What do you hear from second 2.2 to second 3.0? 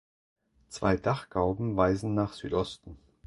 Südosten.